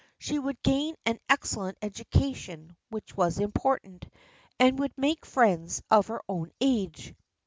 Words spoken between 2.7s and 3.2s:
which